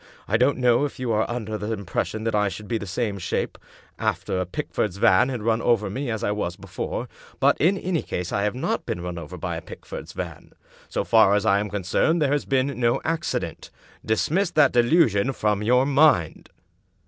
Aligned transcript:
I 0.27 0.35
don't 0.35 0.57
know 0.57 0.83
if 0.83 0.97
you 0.99 1.11
are 1.11 1.29
under 1.29 1.59
the 1.59 1.73
impression 1.73 2.23
that 2.23 2.33
I 2.33 2.49
should 2.49 2.67
be 2.67 2.79
the 2.79 2.87
same 2.87 3.19
shape 3.19 3.59
after 3.99 4.39
a 4.41 4.47
Pickford's 4.47 4.97
van 4.97 5.29
had 5.29 5.43
run 5.43 5.61
over 5.61 5.91
me 5.91 6.09
as 6.09 6.23
I 6.23 6.31
was 6.31 6.55
before; 6.55 7.07
but, 7.39 7.55
in 7.61 7.77
any 7.77 8.01
case, 8.01 8.31
I 8.31 8.41
have 8.41 8.55
not 8.55 8.87
been 8.87 9.01
run 9.01 9.19
over 9.19 9.37
by 9.37 9.57
a 9.57 9.61
Pickford's 9.61 10.13
van. 10.13 10.53
So 10.89 11.03
far 11.03 11.35
as 11.35 11.45
I 11.45 11.59
am 11.59 11.69
concerned 11.69 12.19
there 12.19 12.31
has 12.31 12.45
been 12.45 12.79
no 12.79 12.99
accident. 13.05 13.69
Dismiss 14.03 14.49
that 14.49 14.71
delusion 14.71 15.33
from 15.33 15.61
your 15.61 15.85
mind." 15.85 16.49